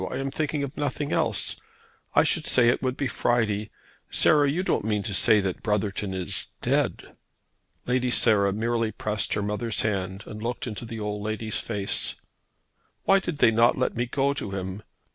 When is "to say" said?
5.03-5.39